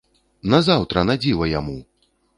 Назаўтра 0.53 1.03
на 1.11 1.19
дзіва 1.27 1.53
яму! 1.59 1.77